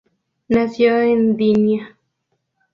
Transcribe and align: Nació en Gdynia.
Nació 0.47 0.99
en 1.01 1.35
Gdynia. 1.37 1.95